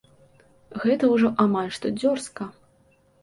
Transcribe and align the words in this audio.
Гэта 0.85 1.09
ўжо 1.11 1.29
амаль 1.45 1.69
што 1.77 1.91
дзёрзка. 1.99 2.47